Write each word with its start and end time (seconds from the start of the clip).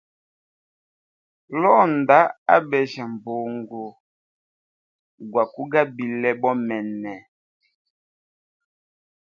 Londa 1.61 2.19
abejya 2.55 3.05
mbungu 3.13 3.83
gwakugabile 5.31 6.31
bomene. 6.41 7.13